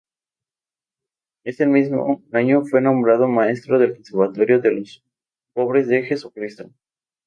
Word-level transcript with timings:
En 1.43 1.53
el 1.59 1.67
mismo 1.69 2.23
año 2.33 2.65
fue 2.65 2.81
nombrado 2.81 3.27
maestro 3.27 3.77
del 3.77 3.93
conservatorio 3.93 4.59
de 4.59 4.71
los 4.71 5.03
pobres 5.53 5.87
de 5.89 6.01
Jesucristo. 6.01 6.71